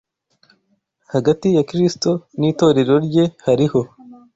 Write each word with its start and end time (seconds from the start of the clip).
Hagati 1.13 1.45
ya 1.57 1.63
Kristo 1.69 2.09
n’itorero 2.39 2.95
rye 3.07 3.25
hariho 3.45 3.79